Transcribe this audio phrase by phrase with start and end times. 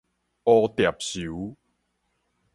[0.43, 1.55] 蝴蝶泅